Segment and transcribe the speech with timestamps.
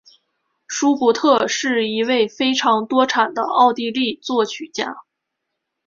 [0.65, 4.95] 舒伯特是一位非常多产的奥地利作曲家。